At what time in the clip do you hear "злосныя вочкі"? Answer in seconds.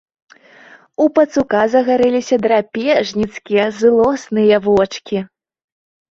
3.81-5.17